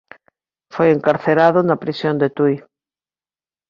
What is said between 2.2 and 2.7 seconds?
de Tui.